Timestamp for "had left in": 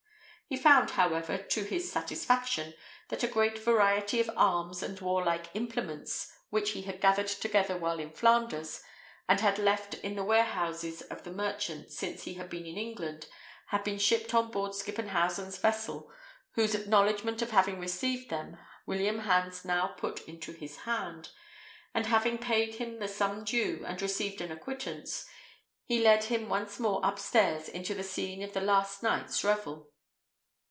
9.39-10.17